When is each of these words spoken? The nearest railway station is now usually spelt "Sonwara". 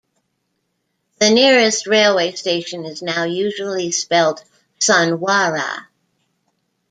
The 1.19 1.29
nearest 1.29 1.85
railway 1.85 2.31
station 2.31 2.85
is 2.85 3.03
now 3.03 3.23
usually 3.25 3.91
spelt 3.91 4.43
"Sonwara". 4.79 5.85